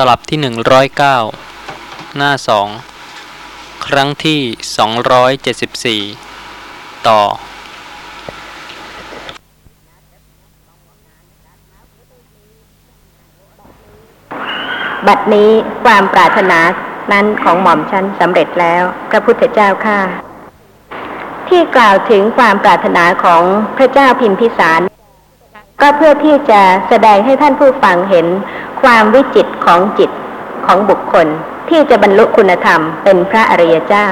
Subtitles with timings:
[0.00, 1.18] ตลับที่หนึ่งร้อยเก้า
[2.16, 2.68] หน้าสอง
[3.86, 4.40] ครั้งที่
[4.76, 6.02] สองร้อยเจ็ดสิบสี่
[7.08, 7.20] ต่อ
[15.06, 15.50] บัดนี้
[15.84, 16.60] ความปรารถนา
[17.12, 20.00] นั้นของหม่อมฉันสำเร็จแล้วพระพุทธเจ้าค่ะ
[21.48, 23.42] ที่กล่าวถึงความปรารถนาของ
[23.76, 24.87] พระเจ้าพิมพิสาร
[25.80, 28.26] ก็เพื่อที่จะแสดงให้ท่านผู้ฟังเห็น
[28.82, 30.10] ความวิจิตของจิต
[30.66, 31.26] ของบุคคล
[31.68, 34.06] ที่จะบรรลุคุณธรรมเป็นพระอริยเจ้า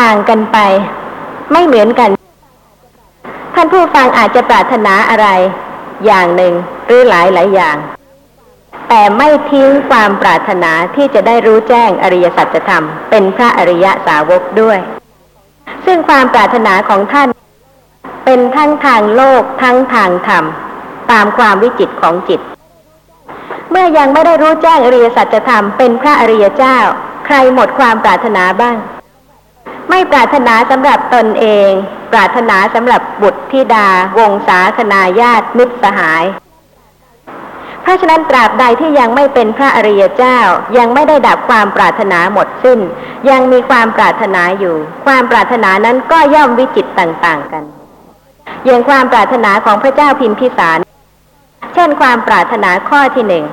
[0.00, 0.58] ต่างกันไป
[1.52, 2.10] ไม่เหมือนกัน
[3.54, 5.28] ท่านผู้ฟังอาจจะปรารถนาอะไร
[6.06, 6.52] อย่างหนึ่ง
[6.86, 7.76] หรือหลายหลายอย่าง
[8.88, 14.78] แต่ไม่ทิ้งความปรารถนาที่จะได้รู้แจ้งอริยสัจธรรม เป็นพระอริยสาวกด้วย
[15.86, 17.28] ซึ่งความปรารถนาของท่าน
[18.24, 20.44] เป็นทั้งทางโลกทั้งทางธรรม
[21.10, 22.40] ตามความวิจิตของจิต
[23.70, 26.76] เมื่อยังไม่ได้รู้แจ้งอริยสัจธรรมเป็นพระอริยเจ้า
[27.26, 28.76] ใครหมดความปรารถนาบ้าง
[29.90, 31.70] ไม่ปรารถนาสำหรับตนเอง
[32.12, 36.24] ปรารถนาสำหรับบุตรธิดา วงศาคณาญาติมิตรสหาย
[37.82, 40.38] เพราะฉะนั้นตราบใดที่ยังไม่เป็นพระอริยเจ้า
[40.78, 42.80] ยังไม่ได้ดับความปรารถนาหมดสิ้น
[43.30, 47.64] ยังมีความปรารถนาอยู่ ความปรารถนานั้นก็ย่อมวิจิตต่าง ๆ กัน
[48.64, 50.78] อย่างความปรารถนาของพระเจ้าพิมพิสาร
[51.74, 53.44] เช่นความปรารถนาข้อที่หนึ่ง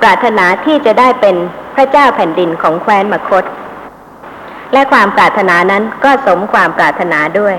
[0.00, 1.36] ปรารถนาที่จะได้เป็น
[1.74, 3.44] พระเจ้าแผ่นดินของแคว้นมคต
[4.72, 7.54] และความปรารถนานั้นก็สมความปรารถนาด้วย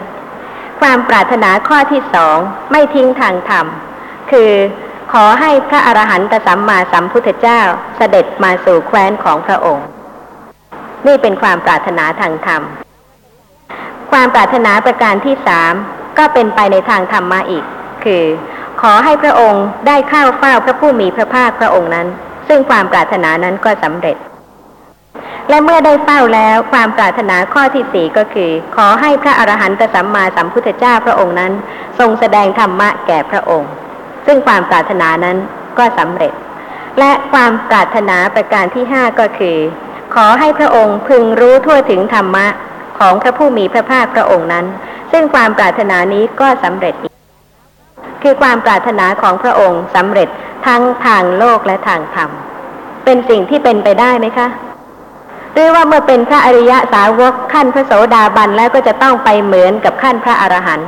[0.81, 2.37] ความปรารถนาข้อที่สอง
[2.71, 3.65] ไม่ทิ้งทางธรรม
[4.31, 4.51] คือ
[5.13, 7.61] ขอให้พระอรหันตสัมมาสัมพุทธเจ้า
[7.97, 9.87] เสด็จมาสู่แคว้นของพระองค์
[11.07, 12.61] นี่เป็นความปรารถนาทางธรรม
[14.11, 15.73] ความปรารถนาประการที่สาม
[16.17, 17.63] ก็เป็นไปในทางธรรมะอีก
[18.03, 18.23] คือ
[18.81, 22.07] ขอให้พระองค์ได้เข้าเฝ้าพระผู้มีพระภาคพระองค์นั้น
[22.47, 24.17] ซึ่งความปรารถนานั้นก็สำเร็จ
[25.49, 31.51] และเมื่อได้เฝ้าแล้วความปรารถนาข้อที่สี่ก็คือ ขอให้พระอรหันตสัมมาสัมพุทธเจ้าพระองค์นั้น
[31.99, 33.71] ทรงแสดงธรรมะแก่พระองค์
[34.25, 35.37] ซึ่งความปรารถนานั้น
[35.77, 36.33] ก็สำเร็จ
[36.99, 39.57] และความปรารถนาประการที่ห้าก็คือ
[40.15, 42.47] ขอให้พระองค์พึงรู้ทั่วถึงธรรมะ
[42.99, 44.65] ของพระผู้มีพระภาคพระองค์นั้น
[45.11, 46.95] ซึ่งความปรารถนานี้ก็สำเร็จ
[48.21, 50.29] คือความปรารถนาของพระองค์สำเร็จ
[50.67, 52.29] ทั้งทางโลกและทางธรรม
[53.05, 54.47] เป็นสิ่งที่เป็นไปได้ไหมคะ
[55.53, 60.87] หรือว่าเมื่อเป็นพระอริยะสาวกขั้นพระโสดาบันแล้วก็จะต้องไปเหมือนกับขั้นพระอรหันต์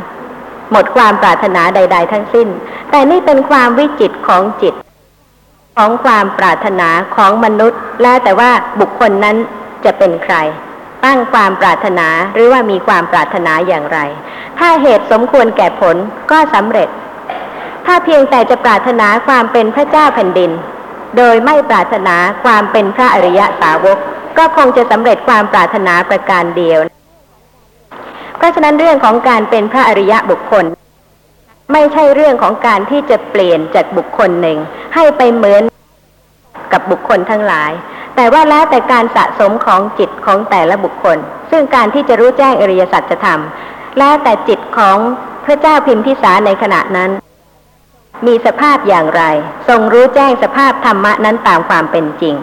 [0.72, 2.48] หมดความปรารถนาใด ๆ ทั้งสิ้น
[2.92, 4.74] แต่นี่เป็นความวิจิตของจิต
[5.78, 9.38] ของความปรารถนาของมนุษย์ แล้วแต่ว่าบุคคลนั้น
[9.86, 10.36] จะเป็นใคร
[11.06, 14.00] ตั้งความปรารถนาหรือว่ามีความปรารถนาอย่างไร
[14.60, 15.96] ถ้าเหตุสมควรแก่ผล
[16.32, 16.90] ก็สำเร็จ
[17.86, 20.52] ถ้าเพียงแต่จะปรารถนาความเป็นพระเจ้าแผ่นดิน
[21.18, 23.98] โดยไม่ปรารถนาความเป็นพระอริยสาวก
[24.38, 26.80] ก็คงจะสำเร็จความปรารถนาประการเดียว
[28.38, 30.66] เพราะฉะนั้นเรื่องของการเป็นพระอริยะบุคคล
[31.72, 34.58] ไม่ใช่เรื่องของการที่จะเปลี่ยนจากบุคคลหนึ่ง
[34.96, 35.64] ให้ไปเหมือน
[36.74, 37.72] กับบุคคลทั้งหลาย
[38.20, 41.18] แต่ว่าแล้วแต่การสะสมของจิตของแต่ละบุคคล
[41.52, 43.42] ซึ่งการที่จะรู้แจ้งอริยสัจธรรม
[44.00, 44.98] แล้วแต่จิตของ
[45.46, 47.12] พระเจ้าพิมพิสารในขณะนั้น
[48.28, 49.24] มีสภาพอย่างไร
[49.68, 52.36] ทรงรู้แจ้งสภาพธรรมะนั้นตามความเป็นจริง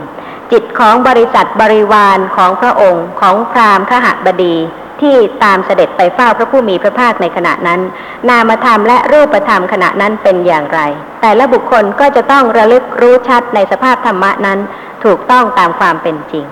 [0.52, 4.56] จิตของบริษัทบริวารของพระองค์ของพราหมณ์ขหบดี
[5.00, 7.80] ที่ตามเสด็จไปเฝ้าพระผู้มีพระภาคในขณะนั้น
[8.28, 10.80] นามธรรมและรูปธรรมขณะนั้นเป็นอย่างไร
[11.20, 14.58] แต่ละบุคคลก็จะต้องระลึกรู้ชัดในสภาพธรรมะนั้น
[15.04, 16.46] ถูกต้องตามความเป็นจริง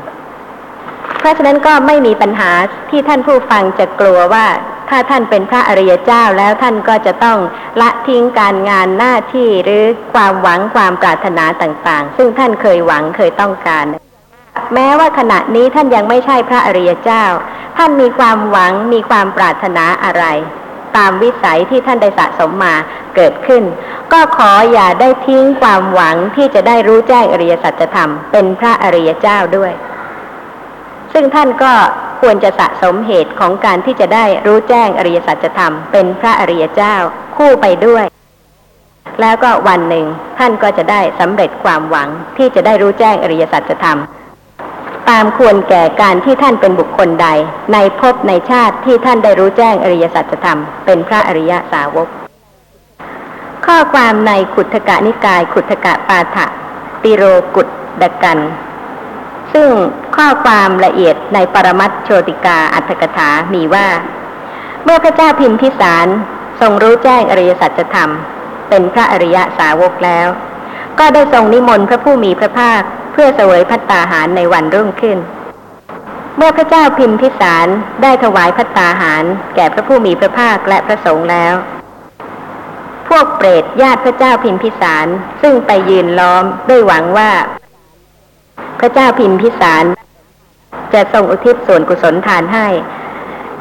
[1.19, 2.51] เพราะฉะนั้นก็ไม่มีปัญหา
[2.91, 4.47] ที่ท่านผู้ฟังจะกลัวว่า
[4.91, 7.39] ถ้าท่านเป็นพระอริยเจ้าแล้วท่านก็จะต้อง
[7.81, 9.83] ละทิ้งการงานหน้าที่หรือ
[10.15, 13.85] ความหวังความปรารถนาต่างๆ ซึ่งท่านเคยหวังเคยต้องการ
[14.75, 17.25] แม้ว่าขณะนี้ท่านยังไม่ใช่พระอริยเจ้า
[17.77, 20.25] ท่านมีความหวังมีความปรารถนาอะไร
[20.97, 22.75] ตามวิสัยที่ท่านได้สะสมมา
[23.17, 23.63] เกิดขึ้น
[24.13, 29.73] ก็ขออย่าได้ทิ้งความหวังที่จะได้รู้แจ้งอริยสัจธรรมเป็นพระอริยเจ้าด้วย
[31.13, 31.73] ซึ่งท่านก็
[32.21, 36.95] ควรจะสะสมเหตุของการที่จะได้รู้แจ้งอริยสัจธรรมเป็นพระอริยเจ้า
[37.37, 38.05] คู่ไปด้วย
[39.21, 40.07] แล้วก็วันหนึ่ง
[40.39, 43.99] ท่านก็จะได้สำเร็จความหวังที่จะได้รู้แจ้งอริยสัจธรรม
[45.11, 47.29] ตามควรแก่การที่ท่านเป็นบุคคลใด
[47.73, 52.09] ในภพในชาติที่ท่านได้รู้แจ้งอริยสัจธรรม เป็นพระอริยสาวก
[53.67, 56.47] ข้อความในขุทกะนิกาย ขุทกะปาฐะ
[57.03, 57.69] ติโรกุต
[58.03, 58.39] ดกัน
[59.53, 59.71] ซึ่ง
[60.17, 63.89] ข้อความละเอียดในปรมัตโชติกาอัตถกถามีว่า
[64.85, 66.07] เมื่อพระเจ้าพิมพิสาร
[66.61, 68.11] ทรงรู้แจ้งอริยสัจธรรม
[68.69, 70.29] เป็นพระอริยสาวกแล้ว
[70.99, 72.83] ก็ได้ทรงนิมนต์พระผู้มีพระภาค
[73.13, 75.19] เพื่อเสวยพัตตาหารในวันรุ่งขึ้น
[76.37, 77.69] เมื่อพระเจ้าพิมพิสาร
[78.03, 79.25] ได้ถวายพัตตาหาร
[79.55, 81.55] แก่พระผู้มีพระภาคและพระสงฆ์แล้ว
[83.09, 85.07] พวกเปรตญาติพระเจ้าพิมพิสาร
[85.43, 87.31] ซึ่งไปยืนล้อมด้วยหวังว่า
[88.81, 89.85] พระเจ้าพิมพิสาร
[90.95, 92.67] จะทรงอุทิศส่วนกุศลทานให้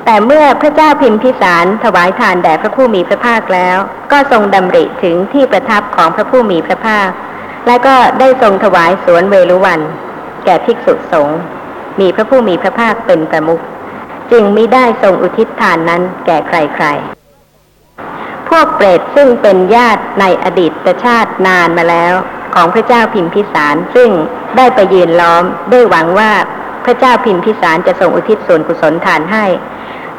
[0.06, 3.78] แต่เมื่อพระเจ้าพิมพิสารถวายทานแด่พระผู้มีพระภาคแล้ว
[4.12, 7.10] ก็ทรงดำริถึงที่ประทับของพระผู้มีพระภาค
[7.68, 9.80] และก็ได้ทรงถวายสวนเวลุวัน
[10.46, 11.40] แก่ภิกษุสงฆ์
[12.00, 13.62] มีพระผู้มีพระภาคเป็นประมุข
[14.32, 20.72] จึงมิได้ทรงอุทิศทานนั้นแก่ใครๆ พวกเปรตซึ่งเป็นญาติในอดีต
[21.04, 22.14] ชาตินานมาแล้ว
[22.56, 24.10] ของพระเจ้าพิมพิสาร ซึ่ง
[24.58, 26.32] ได้ไปยืนล้อมด้วยหวังว่า
[26.86, 29.46] พระเจ้าพิมพิสารจะทรงอุทิศส่วนกุศลทานให้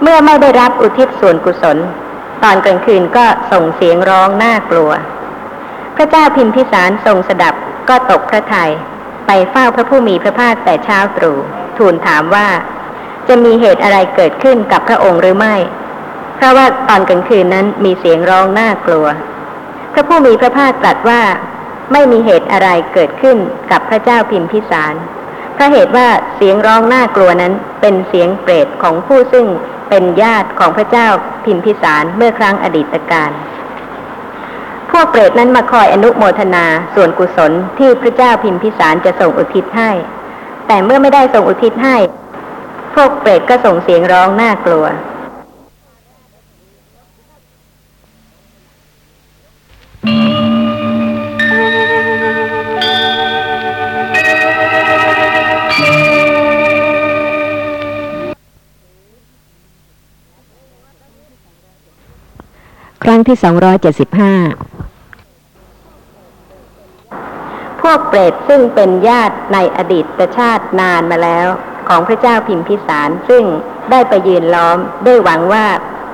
[0.02, 1.76] เมื่อไม่ได้รับอุทิศส่วนกุศล
[2.42, 4.90] ตอนกลางคืนก็ส่งเสียงร้องน่ากลัว
[5.96, 7.54] พระเจ้าพิมพิสารทรงสดับ
[7.88, 8.70] ก็ตกพระทยัย
[9.26, 11.36] ไปเฝ้าพระผู้มีพระภาคแต่เช้าตรู่
[11.76, 12.48] ทูลถามว่า
[13.28, 15.54] จะมีเหตุอะไรเกิดขึ้นกับพระองค์หรือไม่
[16.36, 19.06] เพราะว่าตอนกลางคืนนั้นมีเสียงร้องน่ากลัว
[19.92, 21.20] พระผู้มีพระภาคตรัสว่า
[21.92, 23.36] ไม่มีเหตุอะไรเกิดขึ้น
[23.70, 24.94] กับพระเจ้าพิมพิสาร
[25.54, 29.46] เพราะเหตุว่าเสียงร้องน่ากลัวนั้นเป็นเสียงเปรตของผู้ซึ่ง
[29.88, 31.06] เป็นญาติของพระเจ้า
[31.44, 33.30] พิมพิสารเมื่อครั้งอดีตการ
[34.92, 39.90] พวกเปรตนั้นมาคอยอนุโมทนาส่วนกุศลที่พระเจ้าพิมพิสารจะส่งอุทิศให้
[40.66, 41.96] แต่เมื่อไม่ได้ส่งอุทิศให้
[42.94, 44.86] พวกเปรตก็ส่งเสียงร้องน่ากลัว
[63.04, 64.32] ครั้งที่สองร้อยเจ็ดสิบห้า
[67.82, 71.46] พวกเปรตซึ่งเป็นญาติในอดีตชาตินานมาแล้ว
[71.88, 73.44] ของพระเจ้าพิมพิสารซึ่ง
[73.90, 75.66] ได้ไปยืนล้อมด้วยหวังว่า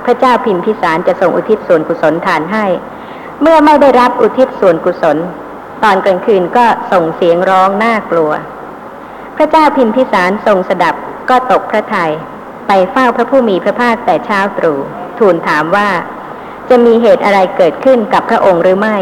[0.05, 2.65] พระเจ้าพิมพิสารจะส่งอุทิศส่วนกุศลทานให้
[3.43, 5.17] เมื่อไม่ได้รับอุทิศส่วนกุศล
[5.83, 8.33] ตอนกลางคืนก็ส่งเสียงร้องน่ากลัว
[9.37, 10.95] พระเจ้าพิมพิสารทรงสดับ
[11.31, 12.13] ก็ตกพระทยัย
[12.67, 14.79] ไปเฝ้าพระผู้มีพระภาคแต่เช้าตรู่
[15.19, 15.89] ทูลถามว่า
[16.69, 18.97] จะมีเหตุอะไรเกิดขึ้นกับพระองค์หรือไม่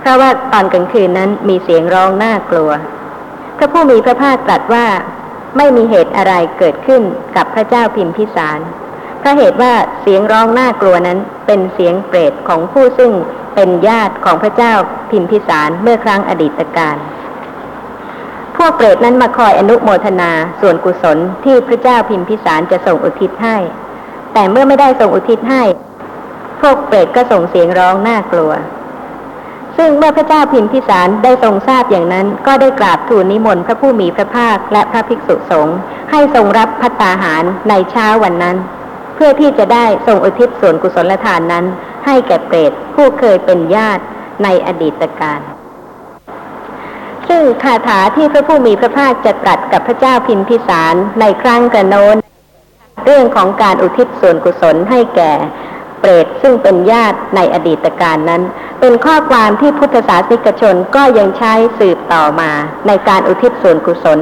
[0.00, 2.70] เพราะว่าตอนกลางคืนนั้นมีเสียงร้องน่ากลัว
[3.56, 4.86] พระผู้มีพระภาคตรัสว่า
[5.56, 7.02] ไม่มีเหตุอะไรเกิดขึ้น
[7.36, 8.60] กับพระเจ้าพิมพิสาร
[9.18, 13.12] เพราะเหตุว่าเสียงร้องน่ากลัวนั้นเป็นเสียงเปรตของผู้ซึ่ง
[13.54, 14.72] เป็นญาติของพระเจ้า
[15.10, 16.96] พิมพิสารเมื่อครั้งอดีตการ
[18.56, 20.30] พวกเปรตนั้นมาคอยอนุโมทนา
[20.60, 23.56] ส่วนกุศลที่พระเจ้าพิมพิสารจะส่งอุทิศให้
[24.32, 25.62] แต่เมื่อไม่ได้ส่งอุทิศให้
[26.60, 28.52] พวกเปรตก็ส่งเสียงร้องน่ากลัว
[29.82, 35.76] ซึ่งเมื่อพระเจ้าพิมพิสารได้ทรงทราบอย่างนั้น ก็ได้กราบทูลนิมนต์พระผู้มีพระภาคและพระภิกษุสงฆ์
[36.10, 38.56] ให้ทรงรับพัตตาหารในเช้าวันนั้น
[39.14, 41.64] เพื่อที่จะได้ทรงอุทิศส่วนกุศลทานนั้น
[42.06, 44.02] ให้แก่เปรตผู้เคยเป็นญาติ
[44.42, 45.40] ในอดีตการ
[47.28, 52.16] ซึ่งคาถาที่พระผู้มีพระภาคจะตรัสกับพระเจ้าพิมพิสารในครั้งกระโน้น
[53.04, 55.32] เรื่องของการอุทิศส่วนกุศลให้แก่
[56.00, 58.42] เปรตซึ่งเป็นญาติในอดีตการนั้น
[58.80, 62.50] เป็นข้อความที่พุทธศาสนิกชนก็ยังใช้สืบต่อมา
[62.86, 64.18] ในการอุทิศส่วนกุศล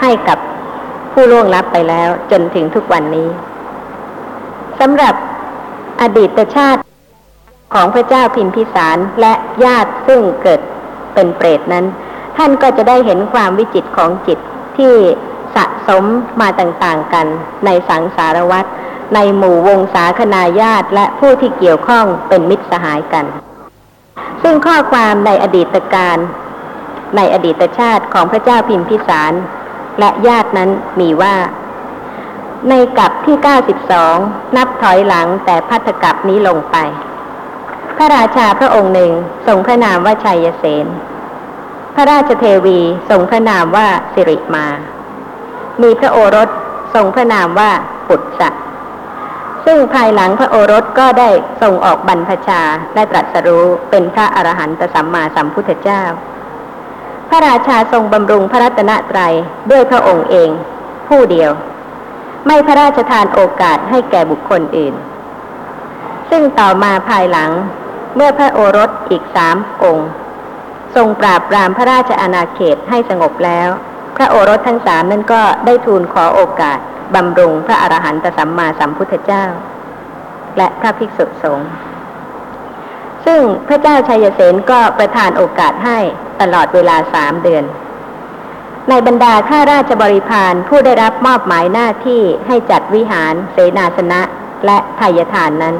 [0.00, 0.38] ให้กับ
[1.12, 3.28] ผู้ล่วงลับไปแล้วจนถึงทุกวันนี้
[4.80, 5.14] สำหรับ
[6.00, 6.80] อดีตชาติ
[7.74, 9.32] ของพระเจ้าพิมพิสารและ
[9.64, 10.60] ญาติซึ่งเกิด
[11.14, 11.86] เป็นเปรตนั้น
[12.36, 14.38] ท่านก็จะได้เห็นความวิจิตของจิต
[14.76, 14.94] ที่
[15.56, 16.04] สะสม
[16.40, 17.26] มาต่างๆกัน
[17.64, 18.64] ในสังสารวัฏ
[19.14, 23.26] ในหมู่วงศาคณาญาติและผู้ที่เกี่ยวข้องเป็นมิตรสหายกัน
[24.42, 26.18] ซึ่งข้อความในอดีตการ
[27.16, 29.32] ในอดีตชาติของพระเจ้าพิมพิสาร
[29.98, 31.36] และญาตินั้นมีว่า
[32.68, 33.36] ในกับที่
[33.96, 36.76] 92 นับถอยหลังแต่พัทธกับนี้ลงไป
[37.96, 39.12] พระราชาพระองค์หนึ่ง
[39.46, 40.86] ทรงพระนามว่าชัยเสน
[41.94, 44.66] พระราชเทวีทรงพระนามว่าสิริมา
[45.82, 46.48] มีพระโอรส
[46.94, 47.70] ทรงพระนามว่า
[48.08, 48.50] ปุตสะ
[49.66, 51.30] ซึ่งภายหลังพระโอรสก็ได้
[51.62, 52.62] ทรงออกบรรพชา
[52.94, 56.02] และตรัสรู้เป็นพระอรหันตสัมมาสัมพุทธเจ้า
[57.28, 59.34] พระราชาทรงบำรุงพระรัตนตรัย
[59.70, 60.50] ด้วยพระองค์เอง
[61.08, 61.50] ผู้เดียว
[62.46, 64.94] ไม่พระราชทานโอกาสให้แก่บุคคลอื่น
[66.30, 67.50] ซึ่งต่อมาภายหลัง
[68.16, 70.08] เมื่อพระโอรสอีกสามองค์
[70.94, 73.68] ทรงปราบปรามพระราชอาณาเขตให้สงบแล้ว
[74.16, 76.78] พระโอรสทั้งสามนั้นก็ได้ทูลขอโอกาส
[77.14, 79.44] บำรุงพระอรหันตสัมมาสัมพุทธเจ้า
[80.56, 81.70] และพระภิกษุสงฆ์
[83.26, 85.98] ซึ่งพระเจ้าชัยเสนก็ประทานโอกาสให้
[86.40, 87.64] ตลอดเวลาสามเดือน
[88.88, 94.20] ในบรรดาข้าราชบริพารผู้ได้รับมอบหมายหน้าที่ให้จัดวิหาร เสนาสนะ
[94.66, 95.76] และทายทานนั้น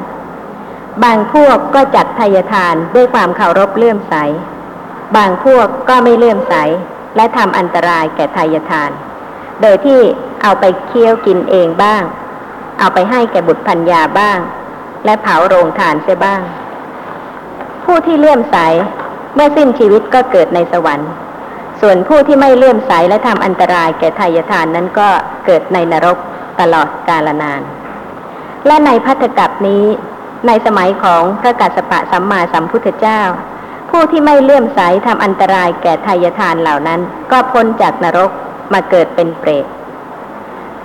[1.03, 4.15] บางพวกก็จัดทายทานด้วยความเคารพเลื่อมใส
[5.17, 6.53] บางพวกก็ไม่เลื่อมใส
[7.15, 8.91] และทำอันตรายแก่ทายทาน
[9.61, 10.01] โดยที่
[10.43, 12.03] เอาไปเคี้ยวกินเองบ้าง
[12.79, 14.39] เอาไปให้แก่บุตรพัญญาบ้าง
[15.05, 16.41] และเผาโรงทานเสียบ้าง
[17.85, 18.57] ผู้ที่เลื่อมใส
[19.35, 21.11] เมื่อสิ้นชีวิตก็เกิดในสวรรค์
[21.81, 25.09] ส่วนผู้ที่ไม่เลื่อมใสและทำอันตรายแก่ทายทานนั้นก็
[25.45, 26.17] เกิดในนรก
[26.59, 27.61] ตลอดกาลนาน
[28.67, 29.85] และในพัทธกัปนี้
[30.47, 33.21] ในสมัยของพระกัสสปะสัมมาสัมพุทธเจ้า
[33.89, 36.99] ผู้ที่ไม่เลื่อมใสทำอันตรายแก่ทายทานเหล่านั้น
[37.31, 38.31] ก็พ้นจากนรก
[38.73, 39.65] มาเกิดเป็นเปรต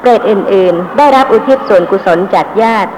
[0.01, 2.91] เปรตอื่นๆ ได้รับอุทิศส่วนกุศลจากญาติ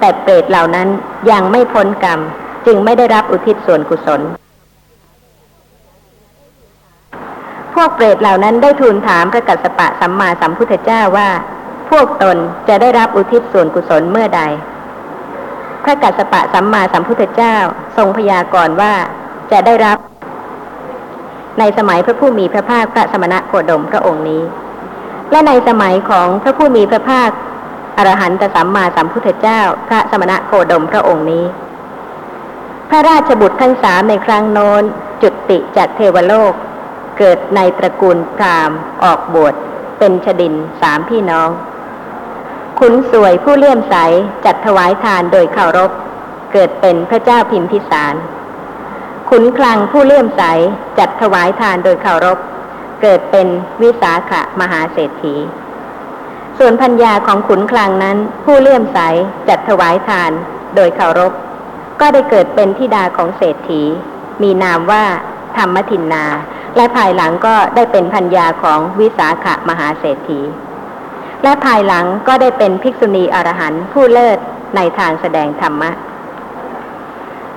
[0.00, 0.88] แต่เปรตเหล่านั้น
[1.30, 2.20] ยังไม่พ้นกรรม
[2.66, 4.20] จึงไม่ได้รับอุทิศส่วนกุศล
[7.74, 11.28] พวกเปรตเหล่านั้นได้ทูลถามพระกัสสปะสัมมาสัมพุทธเจ้าว่า
[11.90, 12.36] พวกตน
[12.68, 14.42] จะได้รับอุทิศส่วนกุศลเมื่อใด
[15.84, 17.56] พระกัสสปะสัมมาสัมพุทธเจ้า
[17.96, 18.94] ทรงพยากรณ์ว่า
[19.52, 19.98] จะได้รับ
[21.58, 24.42] ในสมัยพระผู้มีพระภาคพระสมณะโคดมพระองค์นี้
[25.30, 27.30] และในสมัยของพระผู้มีพระภาค
[27.96, 31.44] อรหันตสัมมาสัมพุทธเจ้า พระสมณะโคดมพระองค์นี้
[32.88, 34.82] พระราชบุตรทั้งสามในครั้งโน้น
[35.22, 36.52] จุติจากเทวโลก
[37.18, 39.54] เกิดในตระกูลพราหมณ์ ออกบวช
[39.98, 41.50] เป็นชดินสามพี่น้อง
[42.78, 43.94] ขุนสวยผู้เลื่อมใส
[44.44, 45.90] จัดถวายทานโดยเคารพ
[46.52, 48.14] เกิดเป็นพระเจ้าพิมพิสาร
[49.30, 50.42] ขุนคลังผู้เลื่อมใส
[50.98, 52.38] จัดถวายทานโดยเคารพ
[53.02, 53.48] เกิดเป็น
[53.82, 55.34] วิสาขะมหาเศรษฐี
[56.58, 58.98] ส่วนพัญญาของขุนคลังนั้น ผู้เลื่อมใส
[59.48, 60.30] จัดถวายทาน
[60.74, 61.32] โดยเคารพ
[62.00, 63.82] ก็ได้เกิดเป็นธิดาของเศรษฐี
[64.42, 65.04] มีนามว่า
[65.56, 66.24] ธรรมทินนา
[66.76, 70.40] และภายหลังก็ได้เป็นพัญญาของวิสาขะมหาเศรษฐี
[71.42, 74.38] และภายหลังก็ได้เป็นภิกษุณีอรหันต์ผู้เลิศ
[74.76, 75.90] ในทางแสดงธรรมะ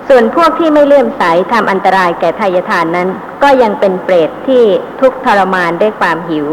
[0.07, 3.09] ส่วนพวกที่ไม่เลื่อมใสทำอันตรายแก่ทายทานนั้น
[3.43, 4.63] ก็ยังเป็นเปรตที่
[5.01, 6.47] ทุกทรมานด้วยความหิว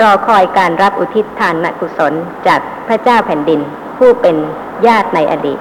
[0.00, 2.12] รอคอยการรับอุทิศทานนกุศล
[2.46, 3.60] จากพระเจ้าแผ่นดิน
[3.98, 4.36] ผู้เป็น
[4.86, 5.58] ญาติในอดีต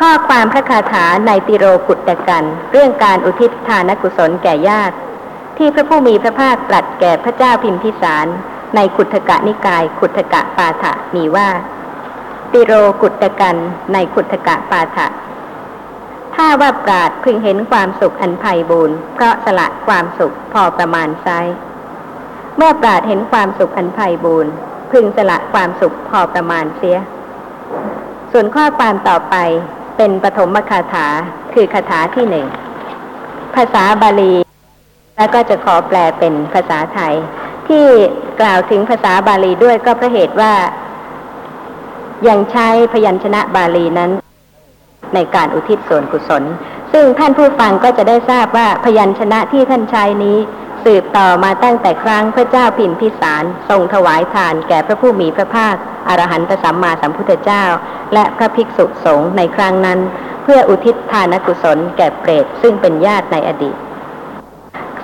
[0.00, 4.96] ข้อความพระคาถาในติโรกุตตกันเรื่องการอุทิศทานกุศลแก่ญาติ
[5.58, 8.26] ที่พระผู้มีพระภาคตรัสแก่พระเจ้าพิมพิสาร
[8.76, 11.48] ในขุทกะนิกายขุทกะปาฐะมีว่า
[12.52, 13.56] ติโรกุตตกัน
[13.92, 15.06] ในขุททกะปาฐะ
[16.34, 21.28] ถ้าว่าปราดพึงเห็นความสุขอันไพ่บูรณ์เพราะสละความสุขพอประมาณไซ
[22.56, 24.52] เมื่อปราดเห็นความสุขอันไพ่บูรณ์
[24.92, 26.98] พึงสละความสุขพอประมาณเสีย
[28.32, 29.36] ส่วนข้อความต่อไป
[29.96, 31.06] เป็นปฐมคาถา
[31.54, 32.46] คือคาถาที่หนึ่ง
[33.54, 34.34] ภาษาบาลี
[35.16, 37.14] แล้วก็จะขอแปลเป็นภาษาไทย
[37.68, 37.86] ที่
[38.40, 40.52] กล่าวถึงภาษาบาลีด้วยก็เพราะเหตุว่า
[42.28, 44.10] ยังใช้พยัญชนะบาลีนั้น
[45.14, 46.42] ในการอุทิศส่วนกุศล
[46.92, 50.38] ซึ่งท่านผู้ฟังก็จะได้ทราบว่าพยัญชนะที่ท่านใช้นี้
[50.84, 55.74] สืบต่อมาตั้งแต่ครั้งพระเจ้าพิมพิสาร ทรงถวายทานแก่พระผู้มีพระภาค
[56.08, 57.64] อรหันตสัมมาสัมพุทธเจ้า
[58.14, 59.98] และพระภิกษุสงฆ์ในครั้งนั้น
[60.42, 63.76] เพื่ออุทิศทานกุศลแก่เปรตซึ่งเป็นญาติในอดีต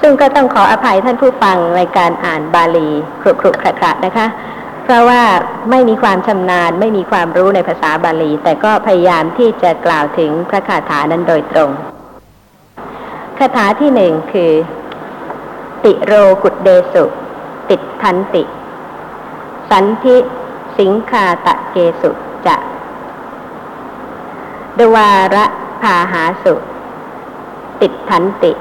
[0.00, 2.88] ซึ่งก็ต้องขออภัยท่านผู้ฟังในการอ่านบาลี
[3.20, 4.26] ครุกรุขระนะคะ
[4.90, 5.22] เพราะว่า
[5.70, 11.70] ไม่มีความชำนาญ ไม่มีความรู้ในภาษาบาลี แต่ก็พยายามที่จะกล่าวถึงพระคาถานั้นโดยตรง
[13.38, 14.52] คาถาที่หนึ่งคือ
[15.84, 17.04] ติโรกุดเดสุ
[17.70, 18.42] ติดทันติ
[19.70, 20.16] สันทิ
[20.78, 22.10] สิงคาตะเกสุ
[22.46, 22.56] จะ
[24.78, 25.44] ดวาระ
[25.82, 26.54] พาหาสุ
[27.80, 28.52] ติดทันติ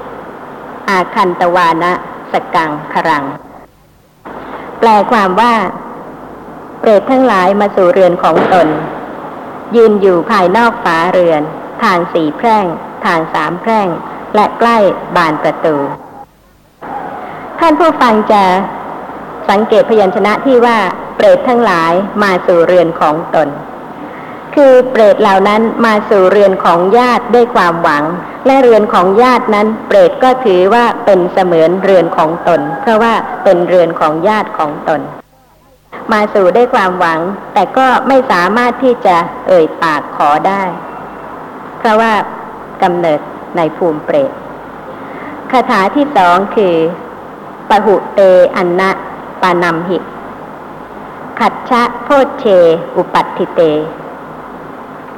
[0.88, 1.92] อาคันตวานะ
[2.32, 3.24] สกังครัง
[4.78, 5.54] แปลความว่า
[6.88, 8.68] รตทั้งหลายมาสู่เรือนของตน
[9.76, 11.42] ยืนอยู่ภายนอกฝาเรือน
[11.82, 12.64] ทางสี่แพร่ง
[13.04, 13.88] ทางสามแพร่ง
[14.34, 14.76] และใกล้
[15.16, 15.76] บานประตู
[17.58, 18.42] ท่านผู้ฟังจะ
[19.50, 20.78] สังเกตพยัญชนะที่ว่า
[21.16, 21.92] เปรตทั้งหลาย
[22.22, 23.48] มาสู่เรือนของตน
[24.54, 28.04] คือเปรตเหล่านั้นมาสู่เรือนของญาติด้วยความหวัง
[28.46, 33.14] และเรือนของญาตินั้น เปรตก็ถือว่าเป็นเสมือนเรือนของตน เพราะว่า
[33.44, 35.00] เป็นเรือนของญาติของตน
[36.12, 37.20] มาสู่ได้ความหวัง
[37.54, 40.62] แต่ก็ไม่สามารถที่จะเอ่ยปากขอได้
[41.78, 42.12] เพราะว่า
[42.82, 43.20] กำเนิด
[43.56, 44.32] ในภูมิเปรต
[45.50, 46.74] คาถาที่สองคือ
[47.68, 48.20] ปหุเต
[48.56, 48.90] อันนะ
[49.42, 49.98] ปานัมหิ
[51.40, 52.44] ขัดชะโพชเช
[52.96, 53.60] อุปัตติเต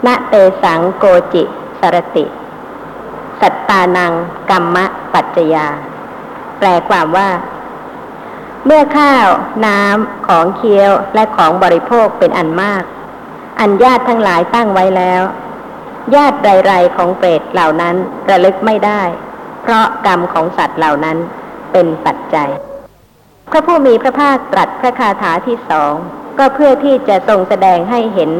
[0.06, 1.04] ณเตสังโก
[1.34, 1.42] จิ
[1.80, 2.24] สรติ
[3.40, 4.12] สัตตานัง
[4.50, 5.66] กัมมะปัจจยา
[6.58, 7.28] แปลความว่า
[8.66, 9.26] เมื่อข้าว
[9.66, 12.82] น้ำ ของเคี้ยวและของบริโภคเป็นอันมาก
[13.60, 15.22] อันญาติทั้งหลายตั้งไว้แล้ว
[16.14, 17.96] ญาติไรๆของเปรตเหล่านั้น
[18.30, 19.02] ระลึกไม่ได้
[19.62, 21.18] เพราะกรรมของสัตว์เหล่านั้น
[21.72, 22.48] เป็นปัจจัย
[23.50, 25.92] พระผู้มีพระภาคตรัสพระคาถาที่สอง
[26.38, 28.30] ก็เพื่อที่จะทรงแสดงให้เห็น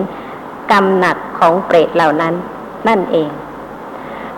[0.72, 2.34] กรรมหนักของเปรตเหล่านั้น
[2.88, 3.30] นั่นเอง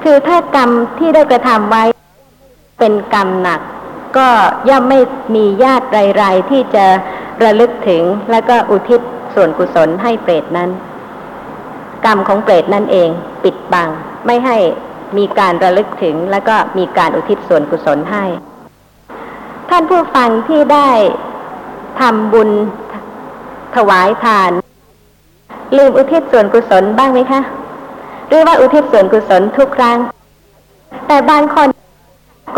[0.03, 1.85] คือถ้ากรรมที่ได้กระทำไว้
[2.79, 3.61] เป็นกรรมหนัก
[4.19, 4.29] ก็
[4.69, 5.01] ย่อมไม่
[5.37, 6.87] มีญาติไรๆที่จะ
[7.45, 9.01] ระลึกถึงแล้วก็อุทิศ
[9.35, 10.71] ส่วนกุศลให้เปรตนั้น
[12.05, 13.09] กรรมของเปรตนั่นเอง
[13.45, 13.89] ปิดบัง
[14.27, 14.57] ไม่ให้
[15.19, 18.25] มีการระลึกถึงแล้วก็มีการอุทิศส่วนกุศลให้
[19.71, 20.91] ท่านผู้ฟังที่ได้
[22.01, 22.51] ทำบุญ
[23.77, 24.51] ถวายทาน
[25.77, 27.41] ลืมอุทิศส่วนกุศลบ้างไหมคะ
[28.29, 29.99] หรือว่าอุทิศส่วนกุศลทุกครั้ง
[31.07, 31.69] แต่บางคน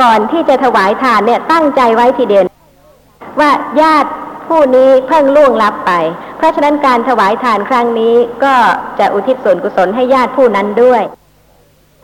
[0.01, 2.45] ก่อนที่จะถวายทานเนี่ยตั้งใจไว้ทีเดียว
[3.41, 3.51] ว่า
[3.83, 4.11] ญาติ
[4.49, 5.93] ผู้นี้เพิ่งล่วงลับไป
[6.37, 8.55] เพราะฉะนั้นการถวายทานครั้งนี้ก็
[8.99, 11.03] จะอุทิศส่วนกุศลให้ญาติผู้นั้นด้วย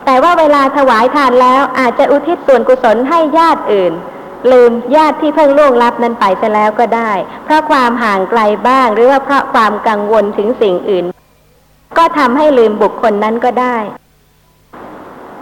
[0.05, 3.93] แต่ว่าเวลาถวายทานแล้วอาจจะอุทิศส่วนกุศลให้ญาติอื่น
[4.51, 7.11] ลืมญาติที่เพิ่งล่วงลับนั้นไปซะแล้วก็ได้
[7.45, 11.05] เพราะความห่างไกลบ้างหรือว่าเพราะความกังวลถึงสิ่งอื่น
[11.97, 13.77] ก็ทำให้ลืมบุคคลนั้นก็ได้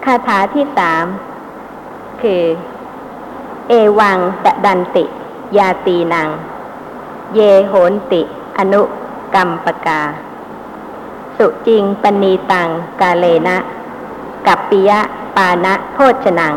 [0.05, 1.05] คาถาที่สาม
[2.23, 2.43] คือ
[3.69, 5.05] เอวังตะดันติ
[5.57, 6.29] ยาตีนาง
[7.35, 8.21] เยโหนติ
[8.57, 8.81] อนุ
[9.35, 10.01] กรรมปกา
[11.37, 12.69] สุจริงปณีตัง
[13.01, 13.57] กาเลนะ
[14.47, 14.99] กัปปิยะ
[15.35, 16.53] ปานะโพชนัง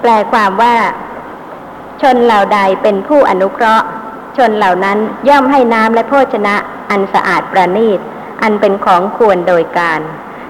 [0.00, 0.74] แปลความว่า
[2.00, 3.86] ชนเหล่าใดเป็นผู้อนุเคราะห์
[4.36, 4.98] ชนเหล่านั้น
[5.28, 6.54] ย่อมให้น้ำและโภชนะ
[6.90, 8.00] อันสะอาดประณีต
[8.42, 10.00] อันเป็นของควรโดยการ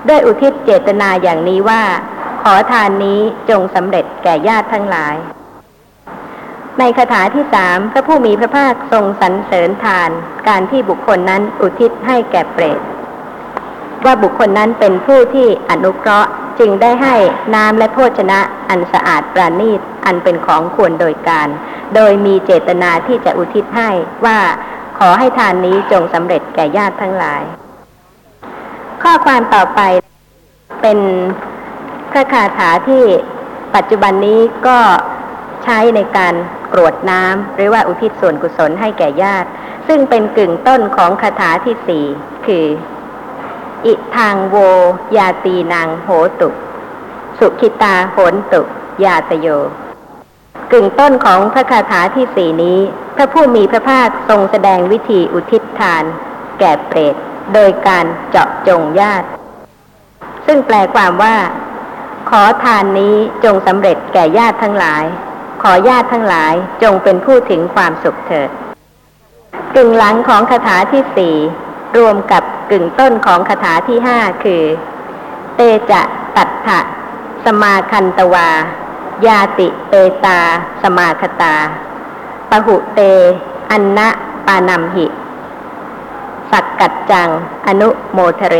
[0.09, 1.83] ด้วยอุทิศเจตนาอย่างนี้ว่า
[2.47, 3.21] ขอทานนี้
[3.51, 5.15] จงสำเร็จแก่ญาติทั้งหลาย
[6.79, 10.11] ในคาถาที่สามพระผู้มีพระภาคทรงสรรเสริญทาน
[10.49, 12.81] การที่บุคคลนั้นอุทิศให้แก่เปรต
[14.05, 17.15] ว่าบุคคลนั้นเป็นผู้ที่อนุเคราะห์จึงได้ให้
[17.55, 21.49] น้ำและโภชนะอันสะอาดปราณีตอันเป็นของควรโดยการ
[21.95, 23.91] โดยมีเจตนาที่จะอุทิศให้
[24.25, 24.39] ว่า
[24.99, 27.43] ขอให้ทานนี้จงสำเร็จแก่ญาติทั้งหลาย
[29.03, 29.81] ข้อความต่อไป
[30.83, 30.99] เป็น
[32.15, 33.05] พระคาถาที่
[33.75, 34.79] ปัจจุบันนี้ก็
[35.65, 36.35] ใช้ในการ
[36.73, 39.49] กรวดน้ำหรือว่าอุทิศส่วนกุศลให้แก่ญาติ
[39.89, 42.05] ซึ่งเป็นกึ่งต้นของคาถาที่สี่
[42.47, 42.67] คือ
[43.87, 44.57] อิทางโว
[45.17, 46.09] ยาตีนางโห
[46.41, 46.49] ตุ
[47.39, 48.63] สุขิตาโหนตุ
[49.05, 49.49] ยาตโย
[50.73, 52.79] กึ่งต้นของพระคาถาที่สี่นี้
[53.17, 56.05] พระผู้มีพระภาคทรงแสดงวิธีอุทิศทาน
[56.59, 57.15] แก่เปรต
[57.55, 59.27] โดยการเจาะจงญาติ
[60.47, 61.37] ซึ่งแปลความว่า
[62.31, 65.05] ขอทานนี้จงสำเร็จแก่ญาติทั้งหลาย
[65.63, 68.51] ขอญาติทั้งหลายจงเป็นผู้ถึงความสุขเถิด
[69.75, 71.37] กึ่งหลังของคาถาที่สี่
[71.99, 74.63] รวมกับกึ่งต้นของคาถาที่ห้าคือ
[75.57, 75.61] เต
[75.91, 76.01] จะ
[76.37, 76.81] ตัทธะ
[77.45, 78.49] สมาคันตวา
[79.27, 80.41] ยาติเตตา
[80.83, 81.55] สมาคตา
[82.51, 83.01] ปะหุเต
[83.71, 84.09] อันนะ
[84.47, 85.07] ปานัมหิ
[86.51, 87.29] สักกัดจัง
[87.67, 88.57] อนุโมทเร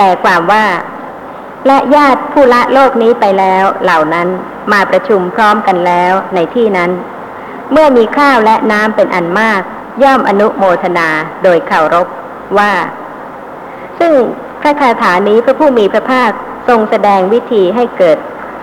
[0.00, 0.64] ลความว่า
[1.66, 4.28] และญาติผู้ละโลกนี้ไปแล้วเหล่านั้น
[4.72, 6.90] มาประชุมพร้อมกันแล้วในที่นั้น
[7.72, 9.62] เมื่อมีข้าวและน้ำเป็นอันมาก
[10.02, 11.08] ย่อมอนุโมทนา
[11.42, 12.06] โดยเคารพ
[12.58, 12.72] ว่า
[13.98, 14.12] ซึ่ง
[14.62, 16.30] พระคาถานี้พระผู้มีพระภาค
[16.68, 18.18] ทรงแสดงวิธีให้เกิด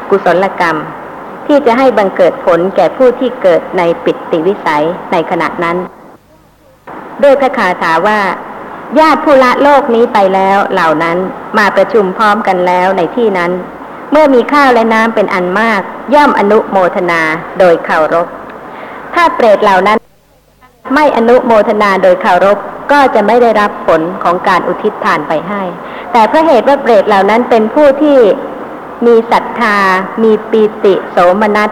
[0.09, 0.77] กุศลกรรม
[1.47, 5.77] ที่จะให้บังเกิดผลแก่ผู้ที่เกิดในปิติวิสัยในขณะนั้น
[7.23, 8.19] ด้วยพระคาถาว่า
[8.99, 11.17] ญาติผู้ละโลกนี้ไปแล้วเหล่านั้น
[11.57, 13.51] มาประชุมพร้อมกันแล้วในที่นั้น
[14.11, 15.81] เมื่อมีข้าวและน้ำเป็นอันมาก
[16.13, 17.21] ย่อมอนุโมทนา
[17.59, 18.27] โดยเคารพ
[19.13, 19.97] ถ้าเปรตเหล่านั้น
[20.93, 22.57] ไม่อนุโมทนาโดยเคารพ
[22.91, 25.61] ก็จะไม่ได้รับผลของการอุทิศทานไปให้
[26.11, 28.19] แต่เพราะเหตุว่าเปรตเหล่านั้นเป็นผู้ที่
[29.05, 29.77] มีศรัทธา
[30.23, 31.69] มีปีติโสมนัส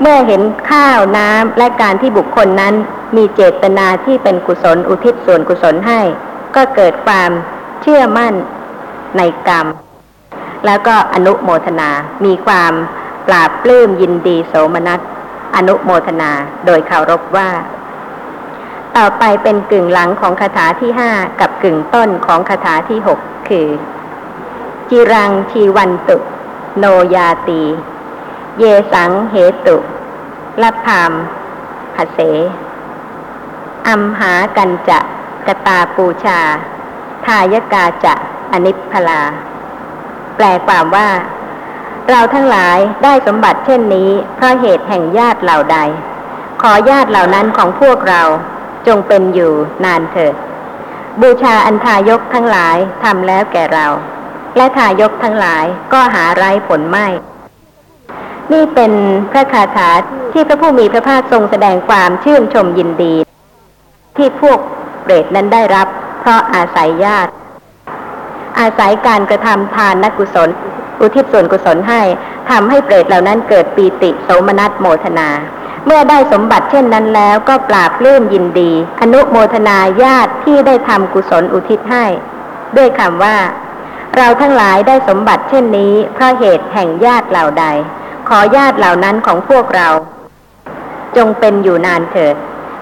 [0.00, 2.74] เมื่อเห็นข้าวน้ำและการที่บุคคลนั้น
[3.16, 6.00] มีเจตนาที่เป็นกุศลอุทิศส่วนกุศลให้
[6.56, 7.30] ก็เกิดความ
[7.82, 8.34] เชื่อมั่น
[9.16, 9.66] ในกรรม
[10.66, 11.90] แล้วก็อนุโมทนา
[12.24, 12.72] มีความ
[13.26, 15.00] ปราบปลื้มยินดีโสมนัส
[15.56, 16.30] อนุโมทนา
[16.66, 17.50] โดยเคารพว่า
[18.96, 21.10] ต่อไปเป็นกึ่งหลังของคาถาที่ห้า
[21.40, 23.68] กับกึ่งต้นของคาถาที่หกคือ
[24.90, 26.16] จิรังชีวันตุ
[26.78, 26.84] โน
[27.14, 27.62] ยาตี
[28.60, 29.76] เยสังเหตุ
[30.62, 31.12] ลัพพาม
[31.96, 32.18] หเส
[33.88, 34.98] อัมหากันจะ
[35.46, 36.40] กตาปูชา
[37.26, 38.14] ทายกาจะ
[38.52, 39.22] อนิพพลา
[40.36, 41.08] แปแปลความว่า
[42.10, 45.78] เราทั้งหลายได้สมบัติเช่นนี้ เพราะเหตุแห่งญาติเหล่าใด
[46.62, 48.22] ขอญาติเหล่านั้นของพวกเรา
[48.86, 49.52] จงเป็นอยู่
[49.84, 50.34] นานเถิด
[51.20, 53.86] บูชาอันทายกทั้งหลายทำแล้วแก่เรา
[54.56, 57.08] และทายกทั้งหลายก็หาไร้ผลไม่
[58.52, 58.92] นี่เป็น
[59.30, 59.90] พระคาถา
[60.32, 63.14] ที่พระผู้มีพระภาคทรงแสดงความชื่นชมยินดี
[64.16, 64.58] ที่พวก
[65.02, 65.86] เปรตนั้นได้รับ
[66.20, 67.32] เพราะอาศัยญาติ
[68.60, 70.48] อาศัยการกระทำทานนักกุศล
[71.00, 72.02] อุทิศส่วนกุศลให้
[72.50, 75.28] ทำให้เปรตเหล่านั้นเกิดปีติโสมนัสโมทนา
[75.86, 82.04] เมื่อได้สมบัติเช่นนั้นแล้วก็ปราบปลื้มยินดี อนุโมทนาญาติที่ได้ทำกุศลอุทิศให้
[82.76, 83.36] ด้วยคำว่า
[84.16, 87.64] เราทั้งหลายได้สมบัติเช่นนี้เพราะเหตุแห่งญาติเหล่าใด
[88.32, 89.88] ขอญาติเหล่านั้นของพวกเรา
[91.16, 92.34] จงเป็นอยู่นานเถิด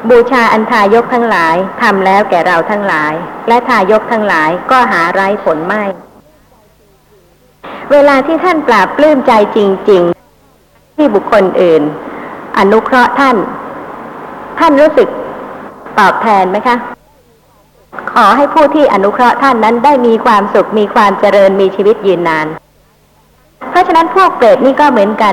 [0.09, 3.13] บูชาอันทายกทั้งหลายทำแล้วแก่เราทั้งหลาย
[3.49, 5.83] และทายกทั้งหลายก็หาไร้ผลไม่
[7.93, 9.59] เวลาที่ท่านปราบปลื้มใจจ
[9.91, 10.03] ริง
[10.51, 11.83] ๆ ที่บุคคลอื่น
[12.59, 13.37] อนุเคราะห์ท่าน
[14.59, 15.09] ท่านรู้สึก
[15.99, 16.77] ตอบแทนไหมคะ
[18.13, 22.49] ขอให้ผู้ที่อนุเคราะห์ท่านนั้นได้มีความสุขมีความเจริญมีชีวิตยืนนาน
[23.71, 25.33] เพราะฉะนั้นพวกเปรตนี่ก็เหมือนกัน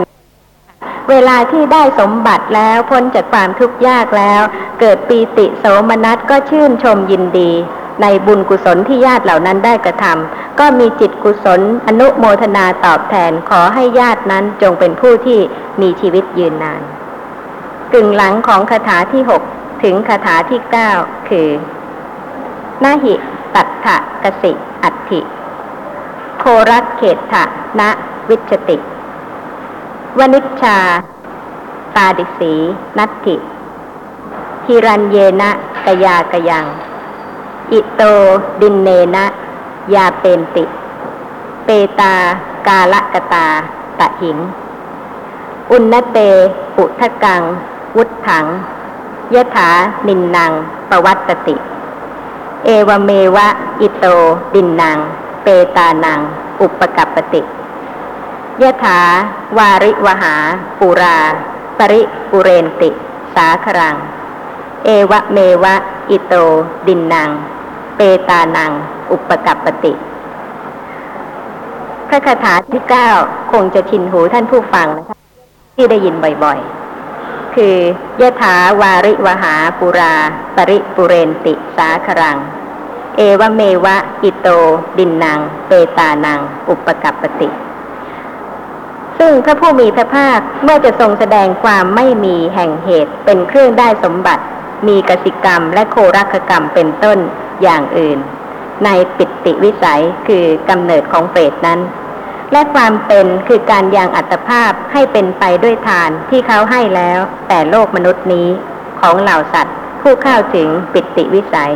[1.09, 4.41] เวลาที่ได้สมบัติแล้วพ้นจากความทุกข์ยากแล้ว
[4.79, 7.51] เกิดปีติโสมนัสก็ชื่นชมยินดี
[8.01, 15.39] ในบุญกุศลที่ญาติเหล่านั้นได้กระทำก็มีจิตกุศลอนุโมทนาตอบแทนขอให้ญาตินั้นจงเป็นผู้ที่
[15.81, 16.81] มีชีวิตยืนนาน
[17.93, 19.41] กึ่งหลังของคาถาที่หก
[19.83, 20.91] ถึงคาถาที่เก้า
[21.29, 21.49] คือ
[22.83, 23.13] นาหิ
[23.55, 24.51] ตัตถะกสิ
[24.83, 25.19] อัตถิ
[26.39, 27.43] โครัตเขตถะ
[27.79, 27.89] นะ
[28.29, 28.77] วิชติ
[30.17, 30.77] วนิชชา
[31.95, 32.53] ตาดิสี
[32.97, 33.35] นัตถิ
[34.65, 35.49] ฮิรันเยนะ
[35.85, 36.65] กยากยัง
[37.71, 38.01] อิโต
[38.61, 39.25] ดินเนนะ
[39.93, 40.63] ยาเปนติ
[41.65, 42.13] เปตา
[42.67, 43.47] กาละกตา
[43.99, 44.37] ตะหิง
[45.71, 46.17] อุณเต
[46.75, 47.41] ปุทะกัง
[47.95, 48.45] วุฒถัง
[49.33, 49.69] ยถา
[50.07, 50.51] นินนาง
[50.89, 51.55] ปวัตติ
[52.65, 53.47] เอวเมวะ
[53.81, 54.05] อิโต
[54.53, 54.97] ดินนาง
[55.43, 56.19] เปตานัง
[56.61, 57.41] อุปกัปปติ
[58.63, 58.99] ยะถา
[59.57, 60.35] วาริวหา
[60.79, 61.19] ปุรา
[61.79, 62.89] ปริปุเรนติ
[63.35, 63.95] สาครัง
[64.85, 65.75] เอวะเมวะ
[66.09, 66.33] อิโต
[66.87, 67.29] ดินนาง
[67.95, 68.71] เปตานัง
[69.11, 69.93] อุปกัปปติ
[72.07, 73.09] พระคาถาที่เก้า
[73.51, 75.17] คงจะชินหูท่านผู้ฟังนะคะ
[75.75, 77.75] ที่ได้ยินบ่อยๆ คือ
[78.21, 80.15] ยะถาวาริวหาปุรา
[80.55, 82.37] ปริปุเรนติ สาครัง
[83.17, 84.47] เอวะเมวะ อิโต
[84.97, 86.39] ดินนางเปตานัง
[86.69, 87.49] อุปกัปปติ
[89.19, 94.43] ซึ่งพระผู้มีพระภาคเมื่อจะทรงแสดงความไม่มีแห่งเหตุเป็นเครื่องได้สมบัติ
[94.87, 97.17] มีกสิกรรมและโครักกรรมเป็นต้น
[97.63, 98.17] อย่างอื่น
[98.85, 101.79] ในปิติวิสัยคือกำเนิดของเปรตนั้น
[102.51, 108.47] และความเป็นคือการยังอัตภาพให้เป็นไปด้วยทานที่เขาให้แล้ว แต่โลกมนุษย์นี้
[109.01, 111.73] ของเหล่าสัตว์ ผู้เข้าถึงปิติวิสัย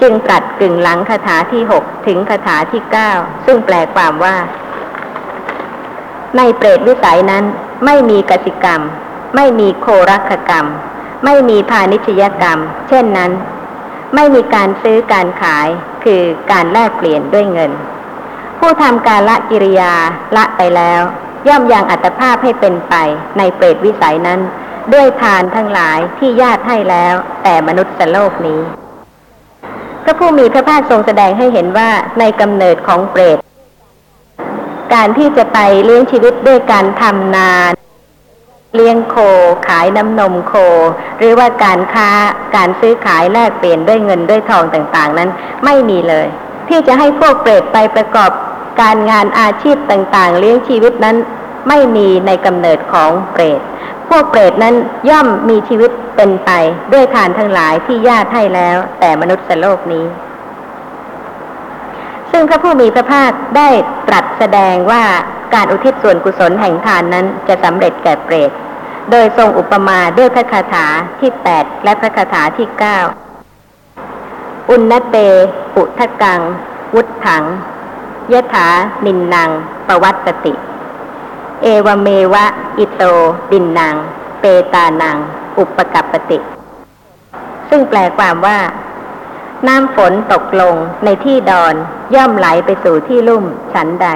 [0.00, 3.10] จึงตรัสกึ่งหลังคาถาที่หกถึงคาถาที่เก้า
[3.46, 4.36] ซึ่งแปลความว่า
[6.36, 7.44] ในเปรตวิสัยนั้น
[7.84, 8.80] ไม่มีกสิกรรม
[9.36, 10.66] ไม่มีโครักกรรม
[11.24, 13.30] ไม่มีพาณิชยกรรม เช่นนั้น
[14.14, 15.68] ไม่มีการซื้อการขาย
[16.04, 17.72] คือการแลกเปลี่ยนด้วยเงิน
[18.58, 19.94] ผู้ทำการละกิริยา
[20.36, 21.02] ละไปแล้ว
[21.48, 22.94] ย่อมยังอัตภาพให้เป็นไป
[23.38, 24.40] ในเปรตวิสัยนั้น
[24.92, 28.60] ด้วยทานทั้งหลายที่ญาติให้แล้ว แต่มนุษย์โลกนี้
[30.04, 33.38] พระผู้มีพระภาคทรงแสดงให้เห็นว่าในกำเนิดของเปรต
[34.94, 37.50] การที่จะไปเลี้ยงชีวิตด้วยการทำนา
[38.74, 39.16] เลี้ยงโค
[39.68, 40.54] ขายน้ำนมโค
[41.18, 42.08] หรือว่าการค้า
[42.56, 45.30] การซื้อขายแลกเปลี่ยนด้วยเงินด้วยทองต่างๆ นั้น
[45.64, 46.26] ไม่มีเลย
[46.68, 48.30] ที่จะให้พวกเปรตไปประกอบ
[48.80, 51.16] การงานอาชีพต่างๆ เลี้ยงชีวิตนั้น
[51.68, 53.60] ไม่มีในกำเนิดของเปรต
[54.08, 54.74] พวกเปรตนั้น
[55.10, 56.50] ย่อมมีชีวิตเป็นไป
[56.92, 60.04] ด้วยทานทั้งหลายที่ญาติให้แล้ว แต่มนุษย์โลกนี้
[62.32, 63.68] ซึ่งพระผู้มีพระภาคได้
[64.08, 65.04] ตรัสแสดงว่า
[65.54, 68.50] การอุทิศส่วนกุศลแห่งทานนั้นจะสำเร็จแก่เปรต
[69.10, 70.86] โดยทรงอุปมาด้วยพระคาถา
[71.20, 72.98] ที่แปดและพระคาถาที่เก้า
[74.70, 75.16] อุณเต
[75.74, 76.40] ปุทกัง
[76.94, 77.44] วุฒถัง
[78.32, 78.68] ยถา
[79.06, 79.50] นินนาง
[79.86, 80.54] ปวัตติ
[81.62, 82.44] เอวเมวะ
[82.78, 83.02] อิโต
[83.52, 83.94] ดินนาง
[84.40, 85.16] เปตานัง
[85.58, 86.38] อุปกัปปติ
[87.68, 88.58] ซึ่งแปลความว่า
[89.68, 91.74] น้ำฝนตกลงในที่ดอน
[92.14, 94.08] ย่อมไหลไปสู่ที่ลุ่มฉันใด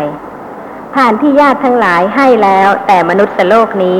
[0.94, 3.98] ผ่านที่ญาติทั้งหลายให้แล้วแต่มนุษย์โลกนี้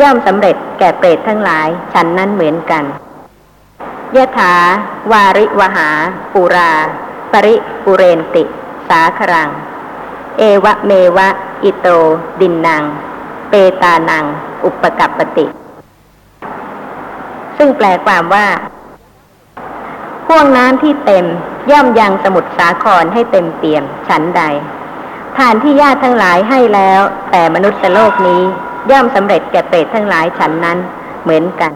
[0.00, 2.84] ย่อมสำเร็จแก่เปรตทั้งหลายฉันนั้นเหมือนกัน
[4.16, 4.54] ยะถา
[5.12, 5.88] วาริวหา
[6.32, 6.72] ปุรา
[7.32, 8.44] ปริปุเรนติ
[8.88, 9.48] สาครัง
[10.38, 11.28] เอเอวะเมวะ
[11.64, 11.86] อิโต
[12.40, 12.82] ดินนาง
[13.50, 14.24] เปตานัง
[14.64, 15.46] อุปกัปปติ
[17.58, 18.46] ซึ่งแปลความว่า
[20.28, 21.26] พ่วงน้ำที่เต็ม
[21.70, 24.42] ย่อมยังสมุทรสาครให้เต็มเปี่ยมฉันใด
[25.36, 28.42] ทานที่ญาติทั้งหลายให้แล้ว แต่มนุษย์โลกนี้
[28.90, 30.78] ย่อมสำเร็จแก่เปรตทั้งหลายฉันนั้น
[31.22, 31.72] เหมือนกัน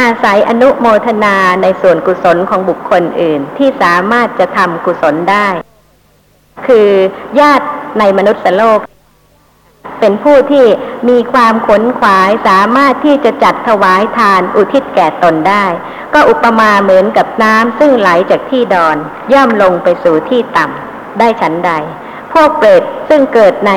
[0.00, 5.48] อาศัยอนุโมทนาในส่วนกุศลของบุคคลอื่นที่สามารถจะทำกุศลได้
[6.66, 6.88] คือ
[7.40, 7.66] ญาติ
[7.98, 8.78] ในมนุษย์โลก
[10.04, 10.66] เป็นผู้ที่
[11.08, 15.64] มีความขนขวายสามารถที่จะจัดถวายทานอุทิศแก่ตนได้
[16.14, 18.96] ก็อุปมาเหมือนกับน้ำซึ่งไหลจากที่ดอน
[19.32, 21.70] ย่อมลงไปสู่ที่ต่ำได้ฉันใด
[22.32, 23.72] พวกเปรตซึ่งเกิดใน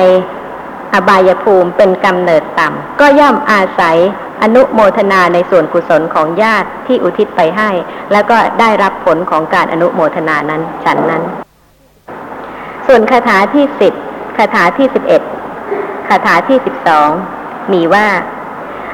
[0.94, 3.96] อบายภูมิเป็นกำเนิดต่ำก็ย่อมอาศัย
[4.42, 7.70] อนุโมทนาในส่วนกุศลของญาติที่อุทิศไปให้
[8.12, 11.22] แล้วก็ได้รับผลของการอนุโมทนานั้นฉันนั้น
[12.86, 13.92] ส่วนคาถาที่สิบ
[14.36, 15.22] คาถาที่สิบเอ็ด
[16.08, 17.10] คาถาที่สิบสอง
[17.72, 18.06] มีว่า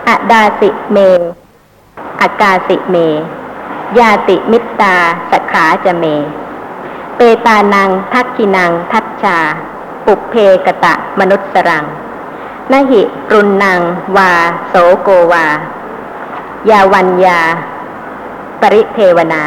[0.09, 0.99] อดาสิเม
[2.21, 2.97] อากาสิเม
[3.99, 4.97] ยาติมิตตา
[5.31, 6.05] สขาจะเม
[7.17, 9.39] เปตานัง ทักกินัง ทัชชา
[10.07, 10.35] ปุเพ
[10.67, 11.85] กตะมนุษสรัง
[12.73, 13.81] นหิรุนนัง
[14.17, 14.33] วา
[14.69, 15.47] โสโกวา
[16.71, 17.41] ยาวัญญา
[18.61, 19.43] ปริเทวนา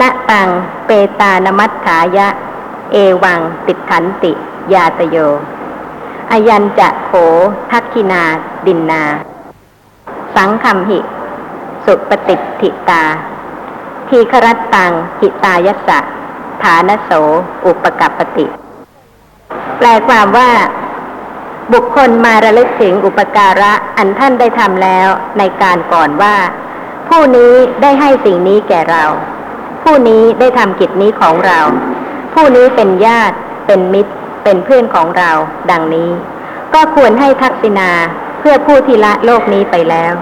[0.00, 0.48] ณตัง
[0.86, 2.28] เปตานมัตถายะ
[2.92, 4.32] เอวัง ติดขันติ
[4.72, 5.16] ยาตโย
[6.34, 7.10] อยันจะโข
[7.70, 8.22] ทักขินา
[8.66, 9.04] ดินนา
[10.34, 11.00] สังคำหิ
[11.84, 13.04] สุปฏิทิตา
[14.08, 15.98] ทีครัตตังหิตายสสะ
[16.62, 17.10] ฐานโส
[17.66, 18.46] อุปกัปปติ
[19.78, 20.50] แปลความว่า
[21.72, 26.36] บุคคลมาระลึกถึงอุปการะอันท่านได้ทำแล้วในการก่อนว่า
[27.08, 29.04] ผู้นี้ได้ให้สิ่งนี้แก่เรา
[29.82, 31.60] ผู้นี้ได้ทำกิจนี้ของเรา
[32.34, 35.30] ผู้นี้เป็นญาติเป็นมิตร เป็นเพื่อนของเรา
[35.70, 36.10] ดังนี้
[36.74, 37.90] ก็ควรให้ทักษิณา
[38.40, 40.14] เพื่อผู้ที่ละโลกนี้ไปแล้ว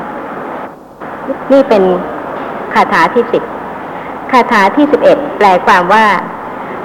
[1.53, 1.83] นี่เป็น
[2.75, 3.43] คาถาที่สิบ
[4.33, 6.07] คาถาที่สิบเอ็ดแปลความว่า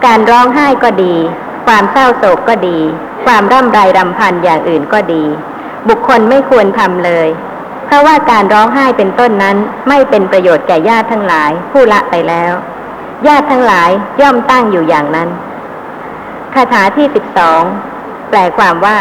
[0.06, 1.16] การร้องไห้ก็ดี
[1.66, 2.78] ความเศร้าโศกก็ดี
[3.26, 5.24] ความร่ำไรรำพันอย่างอื่นก็ดี
[5.88, 7.28] บุคคลไม่ควรทำเลย
[7.86, 12.54] เพราะว่าการร้องไห้เป็นต้นนั้นไม่เป็นประโยชน์แก่ญาติทั้งหลายผู้ละไปแล้ว
[13.28, 13.90] ญาติทั้งหลาย
[14.22, 15.30] ย่อมตั้งอยู่อย่างนั้น
[16.58, 17.62] คาถาที่สิบสอง
[18.30, 19.00] แปลความว่า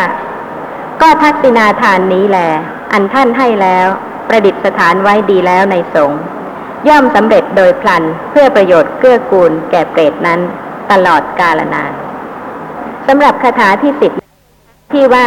[1.03, 2.38] ก็ทักษิณาทานนี้แหล
[2.92, 3.87] อันท่านให้แล้ว
[4.29, 6.21] ประดิษฐานไว้ดีแล้วในสงฆ์
[6.88, 10.40] ย่อมสำเร็จโดยพลันเพื่อประโยชน์เกื้อกูลแก่เปรตนั้น
[10.90, 11.92] ตลอดกาลนาน
[13.07, 14.12] สำหรับคาถาที่สิบ
[14.92, 15.27] ที่ว่า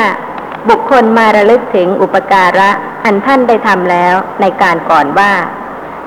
[0.69, 2.69] บุคคลมาระลึกถึงอุปการะ
[3.05, 5.31] อันท่านได้ทำแล้วในการก่อนว่า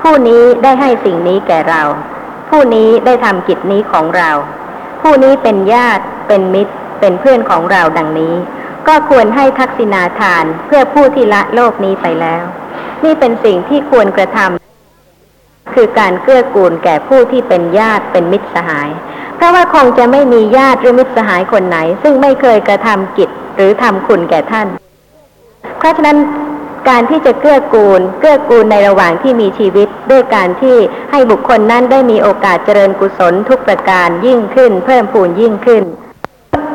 [0.03, 1.83] ผู้นี้ได้ให้สิ่งนี้แก่เรา
[2.51, 4.31] ผู้นี้ได้ทำกิจนี้ของเรา
[5.03, 8.35] ผู้นี้เป็นญาติ เป็นมิตร เป็นเพื่อนของเราดังนี้
[8.89, 12.45] ก็ควรให้ทักษิณาทานเพื่อผู้ที่ละโลกนี้ไปแล้ว
[13.05, 18.91] นี่เป็นสิ่งที่ควรกระทำคือการเกื้อกูลแก่ผู้ที่เป็นญาติเป็นมิตรสหาย
[19.37, 24.69] เพราะว่าคงจะไม่มีญาติหรือมิตรสหายคนไหน ซึ่งไม่เคยกระทำกิจหรือทำคุณแก่ท่าน
[25.79, 26.19] เพราะฉะนั้น
[26.89, 30.77] การที่จะเกื้อกูล เกื้อกูลในระหว่างที่มีชีวิต ด้วยการที่
[31.11, 35.85] ให้บุคคลนั้นได้มีโอกาสเจริญกุศลทุกประการยิ่งขึ้น เพิ่มพูนยิ่งขึ้น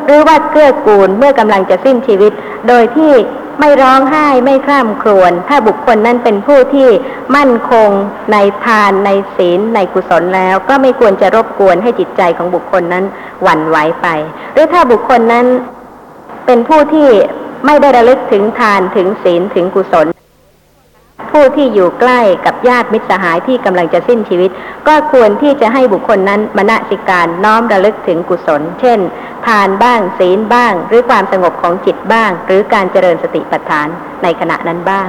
[0.07, 2.31] หรือว่าเกื้อกูลเมื่อกำลังจะสิ้นชีวิต
[2.67, 3.13] โดยที่
[3.59, 6.89] ไม่ร้องไห้ไม่คร่ำครวญถ้าบุคคลนั้นเป็นผู้ที่
[7.35, 7.89] มั่นคง
[8.31, 13.05] ในทานในศีลในกุศลแล้ว ก็ไม่ควรจะรบกวนให้จิตใจของบุคคลนั้น
[13.43, 14.07] หวั่นไหวไป
[14.53, 15.45] หรือถ้าบุคคลนั้น
[16.45, 17.09] เป็นผู้ที่
[17.65, 20.07] ไม่ได้ระลึกถึงทานถึงศีลถึงกุศล
[21.37, 24.49] ผู้ที่อยู่ใกล้กับญาติมิตรสหายที่กำลังจะสิ้นชีวิต
[24.87, 28.99] ก็ควรที่จะให้บุคคลนั้นมณสิการน้อมระลึกถึงกุศล เช่น
[29.47, 33.87] ทานบ้าง ศีลบ้าง หรือความสงบของจิตบ้าง หรือการเจริญสติปัฏฐาน
[34.23, 35.07] ในขณะนั้นบ้าง